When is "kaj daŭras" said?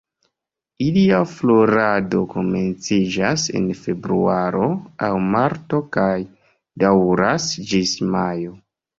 5.97-7.47